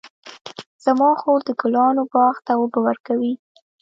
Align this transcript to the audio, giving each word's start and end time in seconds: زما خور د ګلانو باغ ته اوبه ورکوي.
زما 0.85 1.09
خور 1.21 1.39
د 1.47 1.49
ګلانو 1.61 2.03
باغ 2.13 2.35
ته 2.45 2.51
اوبه 2.59 2.79
ورکوي. 2.87 3.33